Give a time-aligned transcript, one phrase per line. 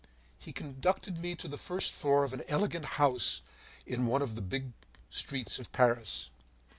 [0.45, 3.43] ”He conducted me to the first floor of an elegant house
[3.85, 4.71] in one of the big
[5.11, 6.31] streets of Paris.